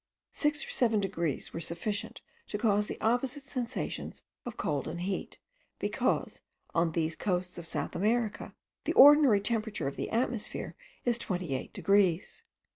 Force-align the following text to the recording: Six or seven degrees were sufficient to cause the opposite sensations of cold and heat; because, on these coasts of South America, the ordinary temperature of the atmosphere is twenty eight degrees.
Six 0.31 0.65
or 0.65 0.71
seven 0.71 0.99
degrees 0.99 1.53
were 1.53 1.59
sufficient 1.59 2.23
to 2.47 2.57
cause 2.57 2.87
the 2.87 2.99
opposite 3.01 3.43
sensations 3.43 4.23
of 4.47 4.57
cold 4.57 4.87
and 4.87 5.01
heat; 5.01 5.37
because, 5.77 6.41
on 6.73 6.93
these 6.93 7.15
coasts 7.15 7.59
of 7.59 7.67
South 7.67 7.95
America, 7.95 8.55
the 8.85 8.93
ordinary 8.93 9.41
temperature 9.41 9.87
of 9.87 9.97
the 9.97 10.09
atmosphere 10.09 10.73
is 11.05 11.19
twenty 11.19 11.53
eight 11.53 11.71
degrees. 11.71 12.41